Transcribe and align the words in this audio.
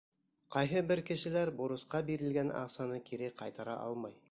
Ҡайһы 0.53 0.81
бер 0.91 1.01
кешеләр 1.09 1.51
бурысҡа 1.59 2.01
бирелгән 2.09 2.51
аҡсаны 2.63 3.01
кире 3.11 3.33
ҡайтара 3.43 3.77
алмай. 3.87 4.19